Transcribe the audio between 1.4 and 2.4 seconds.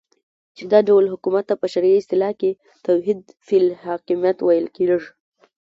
ته په شرعی اصطلاح